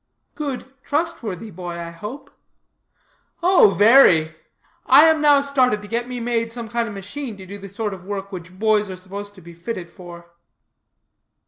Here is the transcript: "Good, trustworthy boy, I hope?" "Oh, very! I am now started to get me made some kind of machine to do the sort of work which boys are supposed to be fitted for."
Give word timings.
"Good, 0.33 0.65
trustworthy 0.83 1.51
boy, 1.51 1.73
I 1.73 1.91
hope?" 1.91 2.31
"Oh, 3.43 3.75
very! 3.77 4.35
I 4.87 5.05
am 5.05 5.21
now 5.21 5.41
started 5.41 5.83
to 5.83 5.87
get 5.87 6.07
me 6.07 6.19
made 6.19 6.51
some 6.51 6.67
kind 6.69 6.87
of 6.87 6.93
machine 6.95 7.37
to 7.37 7.45
do 7.45 7.59
the 7.59 7.69
sort 7.69 7.93
of 7.93 8.03
work 8.03 8.31
which 8.31 8.57
boys 8.57 8.89
are 8.89 8.95
supposed 8.95 9.35
to 9.35 9.41
be 9.41 9.53
fitted 9.53 9.91
for." 9.91 10.31